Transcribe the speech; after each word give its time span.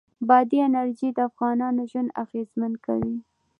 بادي 0.27 0.57
انرژي 0.67 1.09
د 1.13 1.17
افغانانو 1.29 1.81
ژوند 1.91 2.09
اغېزمن 2.23 2.73
کوي. 2.85 3.15